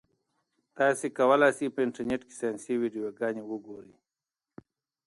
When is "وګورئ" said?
3.45-3.93